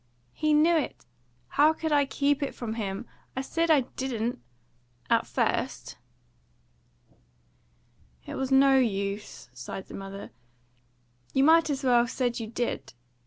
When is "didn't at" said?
3.81-5.27